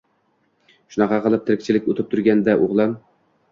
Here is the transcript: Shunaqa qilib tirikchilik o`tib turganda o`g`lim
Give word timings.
Shunaqa 0.95 1.19
qilib 1.27 1.45
tirikchilik 1.51 1.91
o`tib 1.95 2.11
turganda 2.17 2.59
o`g`lim 2.65 2.99